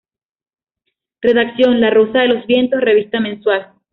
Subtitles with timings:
[1.21, 3.71] Redacción: "La Rosa de los Vientos", revista mensual.